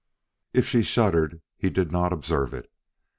If 0.51 0.67
she 0.67 0.81
shuddered 0.81 1.41
he 1.55 1.69
did 1.69 1.91
not 1.91 2.11
observe 2.11 2.55
it. 2.55 2.71